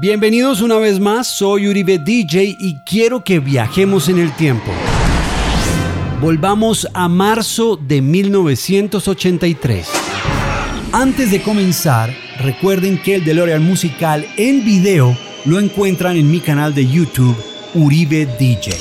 Bienvenidos 0.00 0.60
una 0.60 0.76
vez 0.76 1.00
más, 1.00 1.26
soy 1.26 1.66
Uribe 1.66 1.98
DJ 1.98 2.56
y 2.56 2.76
quiero 2.86 3.24
que 3.24 3.40
viajemos 3.40 4.08
en 4.08 4.20
el 4.20 4.30
tiempo. 4.36 4.70
Volvamos 6.20 6.86
a 6.94 7.08
marzo 7.08 7.74
de 7.74 8.00
1983. 8.00 9.88
Antes 10.92 11.32
de 11.32 11.42
comenzar, 11.42 12.14
recuerden 12.38 13.02
que 13.02 13.16
el 13.16 13.24
DeLorean 13.24 13.64
musical 13.64 14.24
en 14.36 14.64
video 14.64 15.18
lo 15.44 15.58
encuentran 15.58 16.16
en 16.16 16.30
mi 16.30 16.38
canal 16.38 16.76
de 16.76 16.86
YouTube, 16.86 17.36
Uribe 17.74 18.26
DJ. 18.38 18.76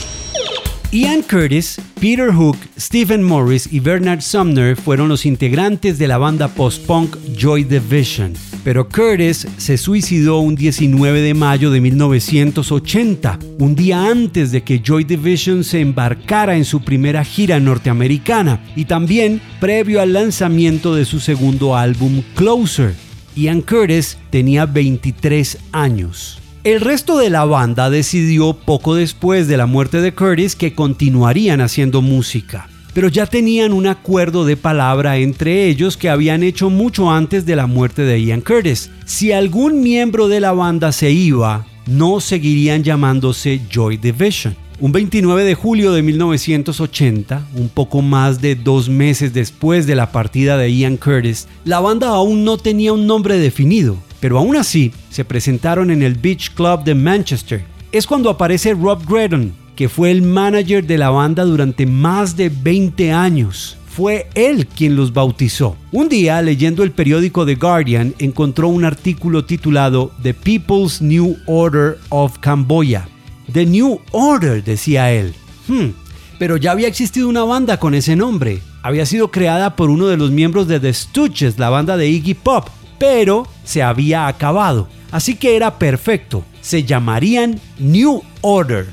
Ian 0.91 1.23
Curtis, 1.23 1.79
Peter 1.99 2.31
Hook, 2.31 2.57
Stephen 2.79 3.23
Morris 3.23 3.67
y 3.71 3.79
Bernard 3.79 4.21
Sumner 4.21 4.75
fueron 4.75 5.09
los 5.09 5.25
integrantes 5.25 5.97
de 5.97 6.07
la 6.07 6.19
banda 6.19 6.47
post-punk 6.47 7.15
Joy 7.35 7.63
Division. 7.63 8.33
Pero 8.63 8.87
Curtis 8.87 9.47
se 9.57 9.77
suicidó 9.79 10.39
un 10.39 10.55
19 10.55 11.21
de 11.21 11.33
mayo 11.33 11.71
de 11.71 11.81
1980, 11.81 13.39
un 13.57 13.73
día 13.73 14.11
antes 14.11 14.51
de 14.51 14.61
que 14.61 14.79
Joy 14.79 15.05
Division 15.05 15.63
se 15.63 15.79
embarcara 15.79 16.55
en 16.55 16.65
su 16.65 16.81
primera 16.81 17.23
gira 17.23 17.59
norteamericana 17.59 18.63
y 18.75 18.85
también 18.85 19.41
previo 19.59 19.99
al 19.99 20.13
lanzamiento 20.13 20.93
de 20.93 21.05
su 21.05 21.19
segundo 21.19 21.75
álbum 21.75 22.21
Closer. 22.35 22.93
Ian 23.35 23.61
Curtis 23.61 24.19
tenía 24.29 24.67
23 24.67 25.57
años. 25.71 26.39
El 26.67 26.81
resto 26.81 27.17
de 27.17 27.29
la 27.29 27.45
banda 27.45 27.89
decidió 27.89 28.51
poco 28.51 28.93
después 28.93 29.47
de 29.47 29.55
la 29.55 29.67
muerte 29.67 30.01
de 30.01 30.13
Curtis 30.13 30.53
que 30.53 30.75
continuarían 30.75 31.61
haciendo 31.61 32.01
música 32.01 32.67
pero 32.93 33.07
ya 33.07 33.25
tenían 33.25 33.71
un 33.71 33.87
acuerdo 33.87 34.43
de 34.43 34.57
palabra 34.57 35.15
entre 35.17 35.67
ellos 35.67 35.95
que 35.95 36.09
habían 36.09 36.43
hecho 36.43 36.69
mucho 36.69 37.09
antes 37.09 37.45
de 37.45 37.55
la 37.55 37.67
muerte 37.67 38.01
de 38.01 38.21
Ian 38.21 38.41
Curtis. 38.41 38.89
Si 39.05 39.31
algún 39.31 39.81
miembro 39.81 40.27
de 40.27 40.41
la 40.41 40.51
banda 40.51 40.91
se 40.91 41.11
iba, 41.11 41.65
no 41.85 42.19
seguirían 42.19 42.83
llamándose 42.83 43.61
Joy 43.69 43.95
Division. 43.95 44.55
Un 44.79 44.91
29 44.91 45.43
de 45.43 45.55
julio 45.55 45.91
de 45.91 46.01
1980, 46.01 47.47
un 47.55 47.69
poco 47.69 48.01
más 48.01 48.41
de 48.41 48.55
dos 48.55 48.89
meses 48.89 49.31
después 49.31 49.87
de 49.87 49.95
la 49.95 50.11
partida 50.11 50.57
de 50.57 50.75
Ian 50.75 50.97
Curtis, 50.97 51.47
la 51.65 51.79
banda 51.79 52.09
aún 52.09 52.43
no 52.43 52.57
tenía 52.57 52.93
un 52.93 53.05
nombre 53.05 53.37
definido, 53.37 53.97
pero 54.19 54.37
aún 54.37 54.55
así 54.55 54.91
se 55.09 55.25
presentaron 55.25 55.91
en 55.91 56.01
el 56.01 56.15
Beach 56.15 56.51
Club 56.53 56.83
de 56.83 56.95
Manchester. 56.95 57.63
Es 57.91 58.05
cuando 58.05 58.29
aparece 58.29 58.73
Rob 58.73 59.01
Gredon, 59.07 59.53
que 59.75 59.89
fue 59.89 60.11
el 60.11 60.21
manager 60.21 60.85
de 60.85 60.97
la 60.97 61.09
banda 61.09 61.43
durante 61.45 61.85
más 61.85 62.35
de 62.35 62.49
20 62.49 63.11
años. 63.11 63.77
Fue 63.87 64.27
él 64.35 64.67
quien 64.67 64.95
los 64.95 65.13
bautizó. 65.13 65.75
Un 65.91 66.09
día, 66.09 66.41
leyendo 66.41 66.83
el 66.83 66.91
periódico 66.91 67.45
The 67.45 67.55
Guardian, 67.55 68.13
encontró 68.19 68.67
un 68.67 68.85
artículo 68.85 69.45
titulado 69.45 70.11
The 70.21 70.33
People's 70.33 71.01
New 71.01 71.37
Order 71.47 71.97
of 72.09 72.37
Camboya. 72.39 73.07
The 73.51 73.65
New 73.65 73.99
Order, 74.11 74.63
decía 74.63 75.11
él. 75.11 75.33
Hmm, 75.67 75.89
pero 76.37 76.57
ya 76.57 76.71
había 76.71 76.87
existido 76.87 77.27
una 77.27 77.43
banda 77.43 77.79
con 77.79 77.93
ese 77.93 78.15
nombre. 78.15 78.61
Había 78.83 79.05
sido 79.05 79.31
creada 79.31 79.75
por 79.75 79.89
uno 79.89 80.07
de 80.07 80.17
los 80.17 80.31
miembros 80.31 80.67
de 80.67 80.79
The 80.79 80.93
Stooges, 80.93 81.57
la 81.57 81.69
banda 81.69 81.97
de 81.97 82.07
Iggy 82.07 82.35
Pop, 82.35 82.67
pero 82.99 83.47
se 83.67 83.83
había 83.83 84.27
acabado. 84.27 84.87
Así 85.11 85.35
que 85.35 85.55
era 85.55 85.77
perfecto. 85.77 86.43
Se 86.61 86.83
llamarían 86.83 87.59
New 87.77 88.23
Order. 88.41 88.87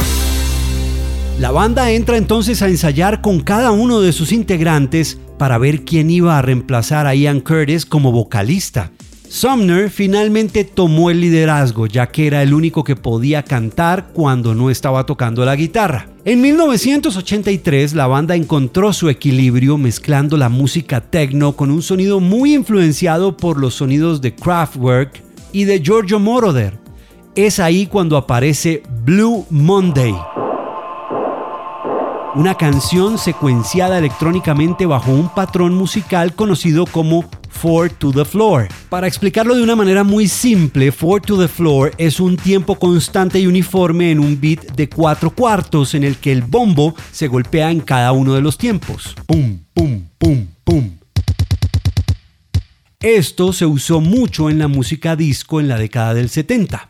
La 1.39 1.51
banda 1.51 1.91
entra 1.91 2.17
entonces 2.17 2.61
a 2.61 2.69
ensayar 2.69 3.21
con 3.21 3.41
cada 3.41 3.71
uno 3.71 4.01
de 4.01 4.13
sus 4.13 4.33
integrantes 4.33 5.19
para 5.39 5.59
ver 5.59 5.85
quién 5.85 6.11
iba 6.11 6.39
a 6.39 6.43
reemplazar 6.43 7.07
a 7.07 7.15
Ian 7.15 7.41
Curtis 7.41 7.87
como 7.87 8.13
vocalista. 8.13 8.91
Sumner 9.35 9.91
finalmente 9.91 10.63
tomó 10.63 11.11
el 11.11 11.21
liderazgo 11.21 11.89
ya 11.89 12.07
que 12.07 12.29
era 12.29 12.41
el 12.45 12.55
único 12.55 12.85
que 12.85 12.95
podía 12.95 13.43
cantar 13.43 14.11
cuando 14.13 14.55
no 14.55 14.71
estaba 14.71 15.07
tocando 15.07 15.45
la 15.45 15.57
guitarra. 15.57 16.07
En 16.25 16.41
1983 16.41 17.95
la 17.95 18.07
banda 18.07 18.37
encontró 18.37 18.93
su 18.93 19.09
equilibrio 19.09 19.77
mezclando 19.77 20.37
la 20.37 20.49
música 20.49 21.01
techno 21.01 21.55
con 21.55 21.73
un 21.73 21.83
sonido 21.83 22.21
muy 22.21 22.55
influenciado 22.55 23.37
por 23.37 23.59
los 23.59 23.75
sonidos 23.75 24.21
de 24.21 24.37
Kraftwerk 24.37 25.21
y 25.51 25.65
de 25.65 25.81
Giorgio 25.83 26.21
Moroder. 26.21 26.79
Es 27.35 27.59
ahí 27.59 27.87
cuando 27.87 28.17
aparece 28.17 28.85
Blue 29.05 29.47
Monday 29.51 30.15
una 32.37 32.57
canción 32.57 33.17
secuenciada 33.17 33.99
electrónicamente 33.99 34.87
bajo 34.87 35.13
un 35.13 35.29
patrón 35.29 35.75
musical 35.75 36.35
conocido 36.35 36.85
como 36.85 37.25
Four 37.55 37.91
to 37.91 38.13
the 38.13 38.25
Floor. 38.25 38.69
Para 38.89 39.07
explicarlo 39.07 39.55
de 39.55 39.63
una 39.63 39.77
manera 39.77 40.05
muy 40.05 40.29
simple, 40.29 40.93
Four 40.93 41.23
to 41.23 41.39
the 41.39 41.49
Floor 41.49 41.93
es 41.97 42.21
un 42.21 42.37
tiempo 42.37 42.79
constante 42.79 43.41
y 43.41 43.47
uniforme 43.47 44.11
en 44.11 44.21
un 44.21 44.39
beat 44.41 44.75
de 44.75 44.89
cuatro 44.89 45.31
cuartos 45.31 45.95
en 45.95 46.05
el 46.05 46.17
que 46.17 46.33
el 46.33 46.43
bombo 46.43 46.95
se 47.13 47.29
golpea 47.29 47.71
en 47.71 47.81
cada 47.81 48.13
uno 48.13 48.35
de 48.35 48.43
los 48.43 48.59
tiempos. 48.59 49.15
Pum, 49.27 49.61
pum, 49.73 50.03
pum, 50.19 50.47
pum. 50.65 50.91
Esto 53.01 53.53
se 53.53 53.67
usó 53.67 54.01
mucho 54.01 54.51
en 54.51 54.59
la 54.59 54.69
música 54.69 55.15
disco 55.15 55.61
en 55.61 55.69
la 55.69 55.79
década 55.79 56.15
del 56.15 56.29
70. 56.31 56.89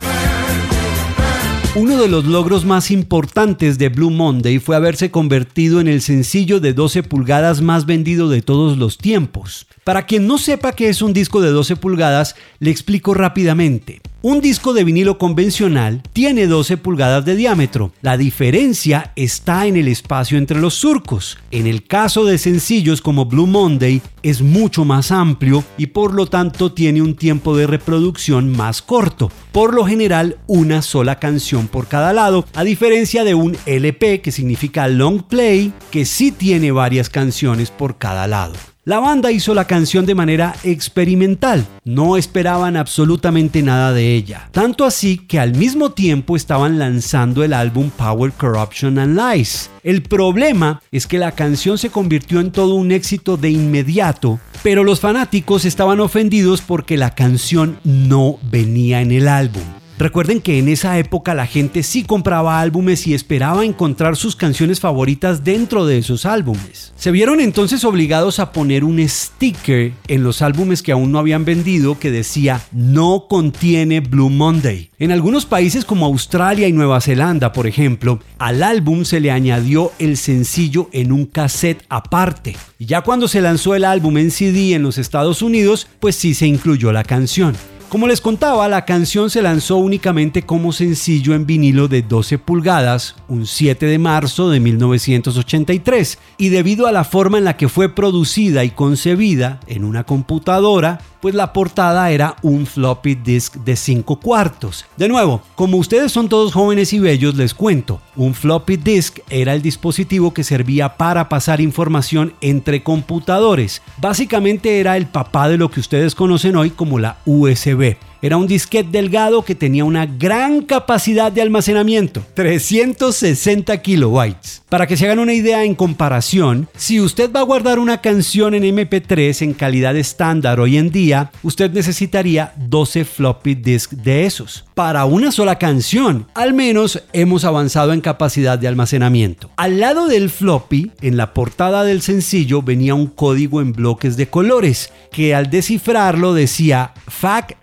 Uno 1.75 1.97
de 1.97 2.07
los 2.07 2.23
logros 2.23 2.63
más 2.63 2.89
importantes 2.89 3.77
de 3.77 3.89
Blue 3.89 4.09
Monday 4.09 4.59
fue 4.59 4.77
haberse 4.77 5.11
convertido 5.11 5.81
en 5.81 5.89
el 5.89 6.01
sencillo 6.01 6.61
de 6.61 6.71
12 6.71 7.03
pulgadas 7.03 7.61
más 7.61 7.85
vendido 7.85 8.29
de 8.29 8.41
todos 8.41 8.77
los 8.77 8.97
tiempos. 8.97 9.67
Para 9.85 10.07
quien 10.07 10.25
no 10.25 10.39
sepa 10.39 10.71
qué 10.71 10.89
es 10.89 11.03
un 11.03 11.13
disco 11.13 11.41
de 11.41 11.51
12 11.51 11.75
pulgadas, 11.75 12.35
le 12.57 12.71
explico 12.71 13.13
rápidamente. 13.13 14.01
Un 14.23 14.41
disco 14.41 14.73
de 14.73 14.83
vinilo 14.83 15.19
convencional 15.19 16.01
tiene 16.11 16.47
12 16.47 16.77
pulgadas 16.77 17.23
de 17.23 17.35
diámetro. 17.35 17.91
La 18.01 18.17
diferencia 18.17 19.13
está 19.15 19.67
en 19.67 19.77
el 19.77 19.87
espacio 19.87 20.39
entre 20.39 20.59
los 20.59 20.73
surcos. 20.73 21.37
En 21.51 21.67
el 21.67 21.85
caso 21.85 22.25
de 22.25 22.39
sencillos 22.39 22.99
como 22.99 23.25
Blue 23.25 23.45
Monday 23.45 24.01
es 24.23 24.41
mucho 24.41 24.85
más 24.85 25.11
amplio 25.11 25.63
y 25.77 25.85
por 25.85 26.15
lo 26.15 26.25
tanto 26.25 26.71
tiene 26.71 27.03
un 27.03 27.15
tiempo 27.15 27.55
de 27.55 27.67
reproducción 27.67 28.49
más 28.57 28.81
corto. 28.81 29.31
Por 29.51 29.75
lo 29.75 29.85
general 29.85 30.39
una 30.47 30.81
sola 30.81 31.19
canción 31.19 31.67
por 31.67 31.87
cada 31.87 32.11
lado, 32.11 32.47
a 32.55 32.63
diferencia 32.63 33.23
de 33.23 33.35
un 33.35 33.55
LP 33.67 34.21
que 34.21 34.31
significa 34.31 34.87
long 34.87 35.21
play 35.21 35.71
que 35.91 36.05
sí 36.05 36.31
tiene 36.31 36.71
varias 36.71 37.11
canciones 37.11 37.69
por 37.69 37.99
cada 37.99 38.25
lado. 38.25 38.55
La 38.87 38.99
banda 38.99 39.31
hizo 39.31 39.55
la 39.55 39.65
canción 39.65 40.05
de 40.05 40.13
manera 40.13 40.55
experimental, 40.63 41.65
no 41.85 42.17
esperaban 42.17 42.77
absolutamente 42.77 43.63
nada 43.63 43.91
de 43.93 44.13
ella, 44.13 44.47
tanto 44.51 44.85
así 44.85 45.17
que 45.17 45.39
al 45.39 45.55
mismo 45.55 45.93
tiempo 45.93 46.35
estaban 46.35 46.77
lanzando 46.77 47.43
el 47.43 47.53
álbum 47.53 47.89
Power, 47.89 48.31
Corruption 48.33 48.99
and 48.99 49.19
Lies. 49.19 49.71
El 49.81 50.03
problema 50.03 50.83
es 50.91 51.07
que 51.07 51.17
la 51.17 51.31
canción 51.31 51.79
se 51.79 51.89
convirtió 51.89 52.39
en 52.39 52.51
todo 52.51 52.75
un 52.75 52.91
éxito 52.91 53.37
de 53.37 53.49
inmediato, 53.49 54.39
pero 54.61 54.83
los 54.83 54.99
fanáticos 54.99 55.65
estaban 55.65 55.99
ofendidos 55.99 56.61
porque 56.61 56.95
la 56.95 57.15
canción 57.15 57.79
no 57.83 58.37
venía 58.51 59.01
en 59.01 59.11
el 59.11 59.27
álbum. 59.27 59.63
Recuerden 59.97 60.41
que 60.41 60.59
en 60.59 60.67
esa 60.67 60.99
época 60.99 61.33
la 61.33 61.47
gente 61.47 61.81
sí 61.81 62.03
compraba 62.03 62.59
álbumes 62.59 63.07
y 63.07 63.13
esperaba 63.13 63.63
encontrar 63.63 64.17
sus 64.17 64.35
canciones 64.35 64.81
favoritas 64.81 65.45
dentro 65.45 65.85
de 65.85 65.99
esos 65.99 66.25
álbumes. 66.25 66.91
Se 66.97 67.11
vieron 67.11 67.39
entonces 67.39 67.85
obligados 67.85 68.39
a 68.39 68.51
poner 68.51 68.83
un 68.83 68.99
sticker 69.07 69.93
en 70.09 70.23
los 70.23 70.41
álbumes 70.41 70.81
que 70.81 70.91
aún 70.91 71.13
no 71.13 71.19
habían 71.19 71.45
vendido 71.45 71.97
que 71.97 72.11
decía 72.11 72.61
no 72.73 73.27
contiene 73.29 74.01
Blue 74.01 74.29
Monday. 74.29 74.89
En 74.99 75.13
algunos 75.13 75.45
países 75.45 75.85
como 75.85 76.05
Australia 76.05 76.67
y 76.67 76.73
Nueva 76.73 76.99
Zelanda, 76.99 77.53
por 77.53 77.65
ejemplo, 77.65 78.19
al 78.37 78.63
álbum 78.63 79.05
se 79.05 79.21
le 79.21 79.31
añadió 79.31 79.93
el 79.99 80.17
sencillo 80.17 80.89
en 80.91 81.13
un 81.13 81.25
cassette 81.25 81.85
aparte. 81.87 82.57
Y 82.79 82.85
ya 82.85 83.01
cuando 83.01 83.29
se 83.29 83.39
lanzó 83.39 83.75
el 83.75 83.85
álbum 83.85 84.17
en 84.17 84.31
CD 84.31 84.73
en 84.73 84.83
los 84.83 84.97
Estados 84.97 85.41
Unidos, 85.41 85.87
pues 86.01 86.17
sí 86.17 86.33
se 86.33 86.47
incluyó 86.47 86.91
la 86.91 87.03
canción. 87.05 87.55
Como 87.89 88.07
les 88.07 88.19
contaba, 88.19 88.67
la 88.67 88.83
canción 88.83 89.29
se 89.29 89.43
lanzó 89.43 89.77
únicamente 89.77 90.41
como 90.41 90.73
sencillo 90.73 91.33
en 91.33 91.45
vinilo 91.45 91.87
de 91.87 92.01
12 92.01 92.39
pulgadas 92.39 93.15
un 93.29 93.45
7 93.45 93.85
de 93.85 93.99
marzo 93.99 94.49
de 94.49 94.59
1983 94.59 96.17
y 96.37 96.49
debido 96.49 96.87
a 96.87 96.91
la 96.91 97.03
forma 97.03 97.37
en 97.37 97.45
la 97.45 97.57
que 97.57 97.69
fue 97.69 97.93
producida 97.93 98.63
y 98.63 98.71
concebida 98.71 99.59
en 99.67 99.85
una 99.85 100.03
computadora, 100.03 100.99
pues 101.25 101.33
la 101.33 101.53
portada 101.53 102.11
era 102.11 102.35
un 102.43 102.67
floppy 102.67 103.15
disk 103.15 103.55
de 103.55 103.75
5 103.75 104.19
cuartos. 104.19 104.85
De 104.95 105.07
nuevo, 105.07 105.41
como 105.55 105.77
ustedes 105.77 106.11
son 106.11 106.29
todos 106.29 106.53
jóvenes 106.53 106.93
y 106.93 106.99
bellos, 106.99 107.33
les 107.33 107.55
cuento, 107.55 107.99
un 108.15 108.35
floppy 108.35 108.77
disk 108.77 109.17
era 109.31 109.55
el 109.55 109.63
dispositivo 109.63 110.35
que 110.35 110.43
servía 110.43 110.97
para 110.97 111.27
pasar 111.27 111.61
información 111.61 112.35
entre 112.41 112.83
computadores. 112.83 113.81
Básicamente 113.97 114.79
era 114.79 114.97
el 114.97 115.07
papá 115.07 115.49
de 115.49 115.57
lo 115.57 115.71
que 115.71 115.79
ustedes 115.79 116.13
conocen 116.13 116.57
hoy 116.57 116.69
como 116.69 116.99
la 116.99 117.17
USB. 117.25 117.95
Era 118.21 118.37
un 118.37 118.47
disquete 118.47 118.89
delgado 118.91 119.43
que 119.43 119.55
tenía 119.55 119.85
una 119.85 120.05
gran 120.05 120.61
capacidad 120.61 121.31
de 121.31 121.41
almacenamiento, 121.41 122.23
360 122.33 123.81
kilobytes. 123.81 124.63
Para 124.69 124.87
que 124.87 124.97
se 124.97 125.05
hagan 125.05 125.19
una 125.19 125.33
idea 125.33 125.63
en 125.63 125.75
comparación, 125.75 126.67
si 126.75 126.99
usted 126.99 127.31
va 127.31 127.41
a 127.41 127.43
guardar 127.43 127.79
una 127.79 128.01
canción 128.01 128.55
en 128.55 128.63
MP3 128.63 129.41
en 129.41 129.53
calidad 129.53 129.95
estándar 129.95 130.59
hoy 130.59 130.77
en 130.77 130.89
día, 130.89 131.31
usted 131.43 131.71
necesitaría 131.71 132.53
12 132.57 133.05
floppy 133.05 133.55
disk 133.55 133.91
de 133.91 134.25
esos. 134.25 134.65
Para 134.73 135.05
una 135.05 135.31
sola 135.31 135.57
canción, 135.57 136.27
al 136.33 136.53
menos 136.53 137.01
hemos 137.13 137.45
avanzado 137.45 137.93
en 137.93 138.01
capacidad 138.01 138.59
de 138.59 138.67
almacenamiento. 138.67 139.49
Al 139.55 139.79
lado 139.79 140.07
del 140.07 140.29
floppy, 140.29 140.91
en 141.01 141.17
la 141.17 141.33
portada 141.33 141.83
del 141.83 142.01
sencillo 142.01 142.61
venía 142.61 142.95
un 142.95 143.07
código 143.07 143.61
en 143.61 143.71
bloques 143.71 144.17
de 144.17 144.27
colores 144.27 144.91
que 145.11 145.33
al 145.33 145.49
descifrarlo 145.49 146.33
decía 146.33 146.93
FAC 147.07 147.57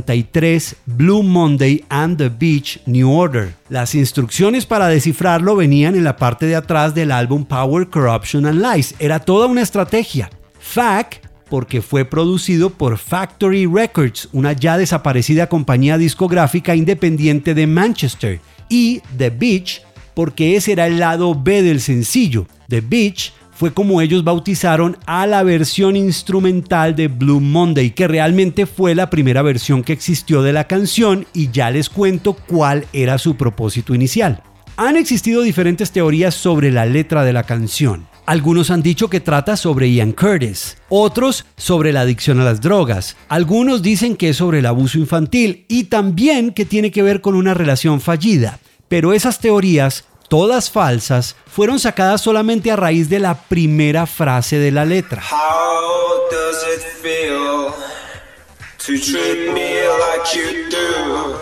73 0.00 0.76
Blue 0.86 1.22
Monday 1.22 1.84
and 1.90 2.16
the 2.16 2.28
Beach 2.30 2.80
New 2.86 3.10
Order. 3.10 3.54
Las 3.68 3.94
instrucciones 3.94 4.64
para 4.64 4.88
descifrarlo 4.88 5.56
venían 5.56 5.94
en 5.94 6.04
la 6.04 6.16
parte 6.16 6.46
de 6.46 6.56
atrás 6.56 6.94
del 6.94 7.10
álbum 7.10 7.44
Power, 7.44 7.88
Corruption 7.88 8.46
and 8.46 8.62
Lies. 8.62 8.94
Era 8.98 9.18
toda 9.18 9.46
una 9.46 9.62
estrategia. 9.62 10.30
FAC 10.58 11.20
porque 11.50 11.82
fue 11.82 12.06
producido 12.06 12.70
por 12.70 12.96
Factory 12.96 13.66
Records, 13.66 14.28
una 14.32 14.54
ya 14.54 14.78
desaparecida 14.78 15.48
compañía 15.48 15.98
discográfica 15.98 16.74
independiente 16.74 17.52
de 17.52 17.66
Manchester, 17.66 18.40
y 18.70 19.02
The 19.18 19.28
Beach, 19.28 19.82
porque 20.14 20.56
ese 20.56 20.72
era 20.72 20.86
el 20.86 20.98
lado 20.98 21.34
B 21.34 21.60
del 21.60 21.82
sencillo. 21.82 22.46
The 22.70 22.80
Beach 22.80 23.34
fue 23.54 23.72
como 23.72 24.00
ellos 24.00 24.24
bautizaron 24.24 24.96
a 25.06 25.26
la 25.26 25.42
versión 25.42 25.96
instrumental 25.96 26.96
de 26.96 27.08
Blue 27.08 27.40
Monday, 27.40 27.90
que 27.90 28.08
realmente 28.08 28.66
fue 28.66 28.94
la 28.94 29.10
primera 29.10 29.42
versión 29.42 29.82
que 29.82 29.92
existió 29.92 30.42
de 30.42 30.52
la 30.52 30.66
canción 30.66 31.26
y 31.32 31.50
ya 31.50 31.70
les 31.70 31.88
cuento 31.88 32.34
cuál 32.34 32.86
era 32.92 33.18
su 33.18 33.36
propósito 33.36 33.94
inicial. 33.94 34.42
Han 34.76 34.96
existido 34.96 35.42
diferentes 35.42 35.90
teorías 35.90 36.34
sobre 36.34 36.70
la 36.70 36.86
letra 36.86 37.24
de 37.24 37.32
la 37.32 37.44
canción. 37.44 38.06
Algunos 38.24 38.70
han 38.70 38.82
dicho 38.82 39.10
que 39.10 39.20
trata 39.20 39.56
sobre 39.56 39.92
Ian 39.92 40.12
Curtis, 40.12 40.76
otros 40.88 41.44
sobre 41.56 41.92
la 41.92 42.02
adicción 42.02 42.38
a 42.40 42.44
las 42.44 42.60
drogas, 42.60 43.16
algunos 43.28 43.82
dicen 43.82 44.16
que 44.16 44.28
es 44.28 44.36
sobre 44.36 44.60
el 44.60 44.66
abuso 44.66 44.98
infantil 44.98 45.66
y 45.68 45.84
también 45.84 46.52
que 46.52 46.64
tiene 46.64 46.92
que 46.92 47.02
ver 47.02 47.20
con 47.20 47.34
una 47.34 47.52
relación 47.52 48.00
fallida. 48.00 48.60
Pero 48.88 49.12
esas 49.12 49.40
teorías, 49.40 50.04
todas 50.32 50.70
falsas, 50.70 51.36
fueron 51.46 51.78
sacadas 51.78 52.22
solamente 52.22 52.70
a 52.70 52.76
raíz 52.76 53.10
de 53.10 53.18
la 53.18 53.34
primera 53.34 54.06
frase 54.06 54.58
de 54.58 54.70
la 54.70 54.86
letra. 54.86 55.22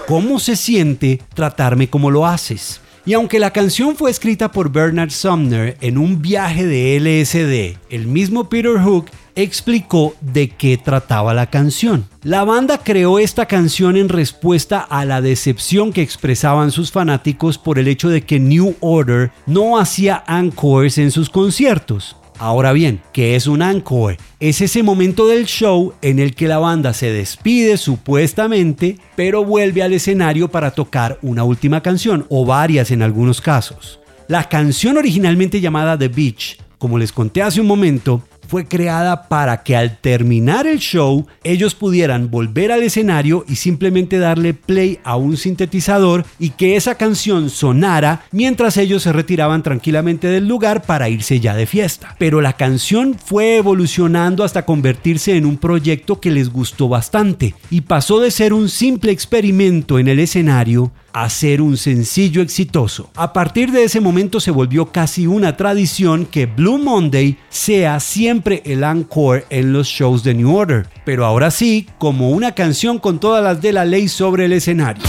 ¿Cómo 0.08 0.40
se 0.40 0.56
siente 0.56 1.22
tratarme 1.34 1.88
como 1.88 2.10
lo 2.10 2.26
haces? 2.26 2.81
Y 3.06 3.14
aunque 3.14 3.38
la 3.38 3.50
canción 3.50 3.97
fue 3.97 4.11
escrita 4.11 4.52
por 4.52 4.70
Bernard 4.70 5.11
Sumner 5.11 5.76
en 5.81 5.97
un 5.97 6.20
viaje 6.20 6.67
de 6.67 6.99
LSD, 7.00 7.79
el 7.88 8.06
mismo 8.06 8.49
Peter 8.49 8.79
Hook 8.79 9.06
explicó 9.35 10.14
de 10.20 10.50
qué 10.50 10.76
trataba 10.76 11.32
la 11.32 11.47
canción. 11.47 12.06
La 12.23 12.44
banda 12.44 12.79
creó 12.79 13.19
esta 13.19 13.47
canción 13.47 13.97
en 13.97 14.11
respuesta 14.11 14.81
a 14.81 15.06
la 15.06 15.23
decepción 15.23 15.93
que 15.93 16.02
expresaban 16.02 16.70
sus 16.70 16.93
fanáticos 16.93 17.56
por 17.56 17.79
el 17.79 17.88
hecho 17.88 18.11
de 18.11 18.23
que 18.23 18.38
New 18.38 18.76
Order 18.81 19.32
no 19.46 19.79
hacía 19.79 20.23
encores 20.29 20.99
en 20.99 21.11
sus 21.11 21.31
conciertos. 21.31 22.17
Ahora 22.40 22.72
bien, 22.72 23.02
¿qué 23.12 23.37
es 23.37 23.46
un 23.46 23.60
encore? 23.60 24.16
Es 24.40 24.62
ese 24.62 24.82
momento 24.82 25.28
del 25.28 25.44
show 25.44 25.92
en 26.00 26.19
el 26.19 26.34
que 26.34 26.48
la 26.48 26.56
banda 26.56 26.94
se 26.94 27.12
despide 27.12 27.76
supuestamente, 27.76 28.96
pero 29.14 29.44
vuelve 29.44 29.82
al 29.82 29.92
escenario 29.92 30.48
para 30.48 30.70
tocar 30.70 31.19
una 31.20 31.44
última 31.44 31.82
canción, 31.82 32.25
o 32.31 32.46
varias 32.46 32.92
en 32.92 33.02
algunos 33.02 33.42
casos. 33.42 34.00
La 34.26 34.48
canción 34.48 34.96
originalmente 34.96 35.60
llamada 35.60 35.98
The 35.98 36.08
Beach, 36.08 36.56
como 36.78 36.96
les 36.96 37.12
conté 37.12 37.42
hace 37.42 37.60
un 37.60 37.66
momento, 37.66 38.22
fue 38.50 38.67
creada 38.67 39.29
para 39.29 39.62
que 39.62 39.76
al 39.76 39.99
terminar 39.99 40.67
el 40.67 40.81
show 40.81 41.25
ellos 41.44 41.76
pudieran 41.76 42.32
volver 42.32 42.73
al 42.73 42.82
escenario 42.82 43.44
y 43.47 43.55
simplemente 43.55 44.19
darle 44.19 44.55
play 44.55 44.99
a 45.05 45.14
un 45.14 45.37
sintetizador 45.37 46.25
y 46.41 46.50
que 46.50 46.75
esa 46.75 46.97
canción 46.97 47.49
sonara 47.49 48.25
mientras 48.32 48.76
ellos 48.76 49.05
se 49.05 49.12
retiraban 49.12 49.62
tranquilamente 49.62 50.26
del 50.26 50.49
lugar 50.49 50.82
para 50.82 51.08
irse 51.08 51.38
ya 51.38 51.55
de 51.55 51.67
fiesta. 51.67 52.17
Pero 52.19 52.41
la 52.41 52.55
canción 52.55 53.14
fue 53.25 53.58
evolucionando 53.58 54.43
hasta 54.43 54.67
convertirse 54.67 55.37
en 55.37 55.46
un 55.46 55.56
proyecto 55.56 56.20
que 56.20 56.32
les 56.32 56.50
gustó 56.50 56.88
bastante 56.88 57.55
y 57.70 57.82
pasó 57.82 58.19
de 58.19 58.32
ser 58.32 58.53
un 58.53 58.69
simple 58.69 59.12
experimento 59.12 60.00
en 60.00 60.08
el 60.08 60.19
escenario 60.19 60.91
ser 61.28 61.62
un 61.62 61.76
sencillo 61.76 62.42
exitoso. 62.42 63.10
A 63.14 63.32
partir 63.32 63.70
de 63.72 63.84
ese 63.84 64.00
momento 64.00 64.40
se 64.40 64.50
volvió 64.50 64.86
casi 64.92 65.26
una 65.26 65.56
tradición 65.56 66.26
que 66.26 66.46
Blue 66.46 66.78
Monday 66.78 67.38
sea 67.48 68.00
siempre 68.00 68.62
el 68.64 68.84
encore 68.84 69.44
en 69.50 69.72
los 69.72 69.86
shows 69.86 70.22
de 70.22 70.34
New 70.34 70.54
Order, 70.54 70.88
pero 71.04 71.24
ahora 71.24 71.50
sí, 71.50 71.86
como 71.98 72.30
una 72.30 72.52
canción 72.52 72.98
con 72.98 73.18
todas 73.18 73.42
las 73.42 73.60
de 73.60 73.72
la 73.72 73.84
ley 73.84 74.08
sobre 74.08 74.46
el 74.46 74.52
escenario. 74.52 75.02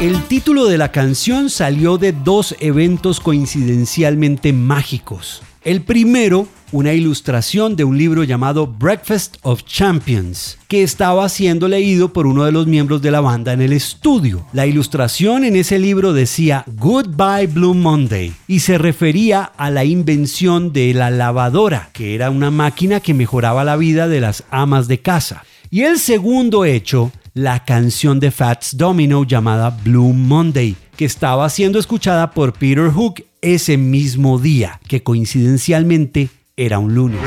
El 0.00 0.22
título 0.24 0.66
de 0.66 0.78
la 0.78 0.92
canción 0.92 1.50
salió 1.50 1.98
de 1.98 2.12
dos 2.12 2.54
eventos 2.60 3.18
coincidencialmente 3.18 4.52
mágicos. 4.52 5.42
El 5.64 5.82
primero 5.82 6.46
una 6.72 6.92
ilustración 6.92 7.76
de 7.76 7.84
un 7.84 7.96
libro 7.96 8.24
llamado 8.24 8.66
Breakfast 8.66 9.36
of 9.42 9.64
Champions, 9.64 10.58
que 10.68 10.82
estaba 10.82 11.28
siendo 11.28 11.68
leído 11.68 12.12
por 12.12 12.26
uno 12.26 12.44
de 12.44 12.52
los 12.52 12.66
miembros 12.66 13.00
de 13.00 13.10
la 13.10 13.20
banda 13.20 13.52
en 13.52 13.62
el 13.62 13.72
estudio. 13.72 14.46
La 14.52 14.66
ilustración 14.66 15.44
en 15.44 15.56
ese 15.56 15.78
libro 15.78 16.12
decía 16.12 16.64
Goodbye 16.66 17.46
Blue 17.46 17.74
Monday 17.74 18.32
y 18.46 18.60
se 18.60 18.78
refería 18.78 19.42
a 19.42 19.70
la 19.70 19.84
invención 19.84 20.72
de 20.72 20.92
la 20.94 21.10
lavadora, 21.10 21.90
que 21.92 22.14
era 22.14 22.30
una 22.30 22.50
máquina 22.50 23.00
que 23.00 23.14
mejoraba 23.14 23.64
la 23.64 23.76
vida 23.76 24.08
de 24.08 24.20
las 24.20 24.44
amas 24.50 24.88
de 24.88 25.00
casa. 25.00 25.44
Y 25.70 25.82
el 25.82 25.98
segundo 25.98 26.64
hecho, 26.64 27.12
la 27.34 27.64
canción 27.64 28.20
de 28.20 28.30
Fats 28.30 28.76
Domino 28.76 29.24
llamada 29.24 29.70
Blue 29.70 30.12
Monday, 30.12 30.76
que 30.96 31.04
estaba 31.04 31.48
siendo 31.50 31.78
escuchada 31.78 32.30
por 32.32 32.52
Peter 32.52 32.90
Hook 32.90 33.22
ese 33.40 33.76
mismo 33.76 34.38
día, 34.38 34.80
que 34.88 35.02
coincidencialmente 35.02 36.30
era 36.58 36.80
un 36.80 36.92
lunes. 36.92 37.20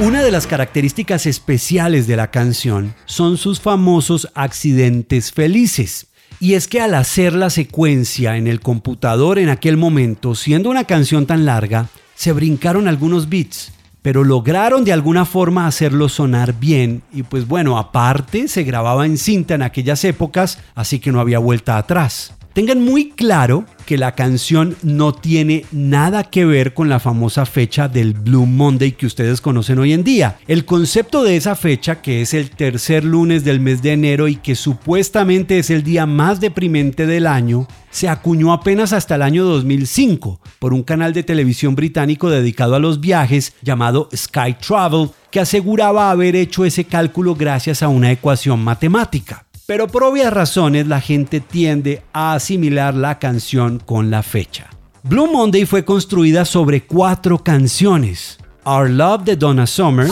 Una 0.00 0.22
de 0.22 0.30
las 0.30 0.46
características 0.46 1.26
especiales 1.26 2.06
de 2.06 2.16
la 2.16 2.30
canción 2.30 2.94
son 3.06 3.38
sus 3.38 3.60
famosos 3.60 4.28
accidentes 4.34 5.32
felices. 5.32 6.06
Y 6.38 6.54
es 6.54 6.68
que 6.68 6.80
al 6.80 6.94
hacer 6.94 7.32
la 7.32 7.50
secuencia 7.50 8.36
en 8.36 8.46
el 8.46 8.60
computador 8.60 9.38
en 9.38 9.48
aquel 9.48 9.76
momento, 9.78 10.34
siendo 10.34 10.70
una 10.70 10.84
canción 10.84 11.26
tan 11.26 11.46
larga, 11.46 11.88
se 12.14 12.32
brincaron 12.32 12.88
algunos 12.88 13.28
beats 13.28 13.72
pero 14.02 14.24
lograron 14.24 14.84
de 14.84 14.92
alguna 14.92 15.24
forma 15.24 15.66
hacerlo 15.66 16.08
sonar 16.08 16.58
bien 16.58 17.02
y 17.12 17.22
pues 17.22 17.46
bueno, 17.46 17.78
aparte 17.78 18.48
se 18.48 18.64
grababa 18.64 19.06
en 19.06 19.18
cinta 19.18 19.54
en 19.54 19.62
aquellas 19.62 20.04
épocas, 20.04 20.58
así 20.74 20.98
que 20.98 21.12
no 21.12 21.20
había 21.20 21.38
vuelta 21.38 21.76
atrás. 21.76 22.34
Tengan 22.52 22.84
muy 22.84 23.10
claro 23.10 23.64
que 23.86 23.96
la 23.96 24.16
canción 24.16 24.76
no 24.82 25.12
tiene 25.12 25.64
nada 25.70 26.24
que 26.24 26.44
ver 26.44 26.74
con 26.74 26.88
la 26.88 26.98
famosa 26.98 27.46
fecha 27.46 27.86
del 27.86 28.12
Blue 28.12 28.44
Monday 28.44 28.92
que 28.92 29.06
ustedes 29.06 29.40
conocen 29.40 29.78
hoy 29.78 29.92
en 29.92 30.02
día. 30.02 30.36
El 30.48 30.64
concepto 30.64 31.22
de 31.22 31.36
esa 31.36 31.54
fecha, 31.54 32.02
que 32.02 32.22
es 32.22 32.34
el 32.34 32.50
tercer 32.50 33.04
lunes 33.04 33.44
del 33.44 33.60
mes 33.60 33.82
de 33.82 33.92
enero 33.92 34.26
y 34.26 34.34
que 34.34 34.56
supuestamente 34.56 35.60
es 35.60 35.70
el 35.70 35.84
día 35.84 36.06
más 36.06 36.40
deprimente 36.40 37.06
del 37.06 37.28
año, 37.28 37.68
se 37.90 38.08
acuñó 38.08 38.52
apenas 38.52 38.92
hasta 38.92 39.14
el 39.14 39.22
año 39.22 39.44
2005 39.44 40.40
por 40.58 40.74
un 40.74 40.82
canal 40.82 41.12
de 41.12 41.22
televisión 41.22 41.76
británico 41.76 42.30
dedicado 42.30 42.74
a 42.74 42.80
los 42.80 43.00
viajes 43.00 43.52
llamado 43.62 44.08
Sky 44.14 44.54
Travel, 44.54 45.10
que 45.30 45.38
aseguraba 45.38 46.10
haber 46.10 46.34
hecho 46.34 46.64
ese 46.64 46.84
cálculo 46.84 47.36
gracias 47.36 47.82
a 47.84 47.88
una 47.88 48.10
ecuación 48.10 48.62
matemática 48.62 49.46
pero 49.70 49.86
por 49.86 50.02
obvias 50.02 50.32
razones 50.32 50.88
la 50.88 51.00
gente 51.00 51.38
tiende 51.38 52.02
a 52.12 52.34
asimilar 52.34 52.92
la 52.92 53.20
canción 53.20 53.78
con 53.78 54.10
la 54.10 54.24
fecha. 54.24 54.68
Blue 55.04 55.30
Monday 55.30 55.64
fue 55.64 55.84
construida 55.84 56.44
sobre 56.44 56.82
cuatro 56.82 57.38
canciones. 57.38 58.36
Our 58.64 58.90
Love 58.90 59.22
de 59.22 59.36
Donna 59.36 59.68
Summer, 59.68 60.08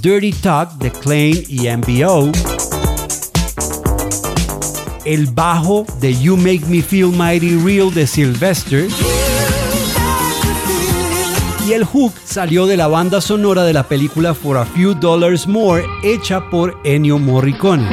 Dirty 0.00 0.32
Talk 0.32 0.78
de 0.78 0.90
Klein 0.90 1.44
y 1.46 1.68
MBO, 1.68 2.32
el 5.04 5.26
bajo 5.26 5.84
de 6.00 6.18
You 6.18 6.38
Make 6.38 6.62
Me 6.66 6.80
Feel 6.80 7.08
Mighty 7.08 7.58
Real 7.58 7.92
de 7.92 8.06
Sylvester, 8.06 8.88
y 11.66 11.72
el 11.72 11.84
hook 11.84 12.12
salió 12.24 12.66
de 12.66 12.76
la 12.76 12.88
banda 12.88 13.20
sonora 13.20 13.64
de 13.64 13.72
la 13.72 13.88
película 13.88 14.34
For 14.34 14.58
a 14.58 14.66
Few 14.66 14.94
Dollars 14.94 15.46
More 15.46 15.84
hecha 16.02 16.50
por 16.50 16.78
Ennio 16.84 17.18
Morricone. 17.18 17.88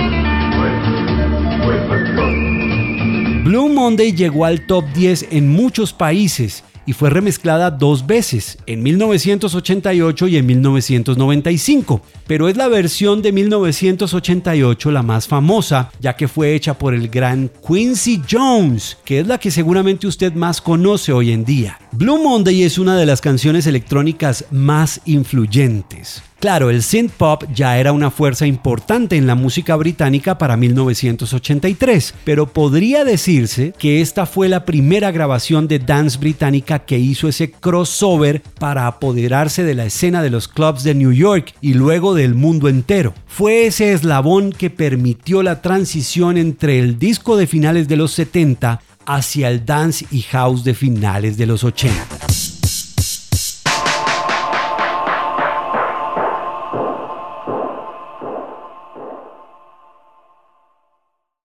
Blue 3.43 3.69
Monday 3.69 4.13
llegó 4.13 4.45
al 4.45 4.65
top 4.65 4.85
10 4.93 5.27
en 5.31 5.49
muchos 5.49 5.93
países 5.93 6.63
y 6.91 6.93
fue 6.93 7.09
remezclada 7.09 7.71
dos 7.71 8.05
veces, 8.05 8.57
en 8.65 8.83
1988 8.83 10.27
y 10.27 10.35
en 10.35 10.45
1995, 10.45 12.01
pero 12.27 12.49
es 12.49 12.57
la 12.57 12.67
versión 12.67 13.21
de 13.21 13.31
1988 13.31 14.91
la 14.91 15.01
más 15.01 15.25
famosa, 15.25 15.89
ya 16.01 16.17
que 16.17 16.27
fue 16.27 16.53
hecha 16.53 16.77
por 16.77 16.93
el 16.93 17.07
gran 17.07 17.49
Quincy 17.65 18.21
Jones, 18.29 18.97
que 19.05 19.21
es 19.21 19.27
la 19.27 19.37
que 19.37 19.51
seguramente 19.51 20.05
usted 20.05 20.33
más 20.33 20.59
conoce 20.59 21.13
hoy 21.13 21.31
en 21.31 21.45
día. 21.45 21.79
Blue 21.93 22.21
Monday 22.21 22.63
es 22.63 22.77
una 22.77 22.97
de 22.97 23.05
las 23.05 23.21
canciones 23.21 23.67
electrónicas 23.67 24.43
más 24.51 24.99
influyentes. 25.05 26.21
Claro, 26.41 26.71
el 26.71 26.81
synth 26.81 27.11
pop 27.11 27.43
ya 27.53 27.77
era 27.77 27.91
una 27.91 28.09
fuerza 28.09 28.47
importante 28.47 29.15
en 29.15 29.27
la 29.27 29.35
música 29.35 29.75
británica 29.75 30.39
para 30.39 30.57
1983, 30.57 32.15
pero 32.23 32.47
podría 32.47 33.05
decirse 33.05 33.75
que 33.77 34.01
esta 34.01 34.25
fue 34.25 34.49
la 34.49 34.65
primera 34.65 35.11
grabación 35.11 35.67
de 35.67 35.77
dance 35.77 36.17
británica 36.17 36.79
que 36.79 36.97
hizo 36.97 37.27
ese 37.27 37.51
crossover 37.51 38.41
para 38.57 38.87
apoderarse 38.87 39.63
de 39.63 39.75
la 39.75 39.85
escena 39.85 40.23
de 40.23 40.31
los 40.31 40.47
clubs 40.47 40.81
de 40.81 40.95
New 40.95 41.11
York 41.11 41.53
y 41.61 41.75
luego 41.75 42.15
del 42.15 42.33
mundo 42.33 42.69
entero. 42.69 43.13
Fue 43.27 43.67
ese 43.67 43.93
eslabón 43.93 44.51
que 44.51 44.71
permitió 44.71 45.43
la 45.43 45.61
transición 45.61 46.37
entre 46.37 46.79
el 46.79 46.97
disco 46.97 47.37
de 47.37 47.45
finales 47.45 47.87
de 47.87 47.97
los 47.97 48.13
70 48.13 48.81
hacia 49.05 49.47
el 49.47 49.63
dance 49.63 50.07
y 50.09 50.21
house 50.23 50.63
de 50.63 50.73
finales 50.73 51.37
de 51.37 51.45
los 51.45 51.63
80. 51.63 52.20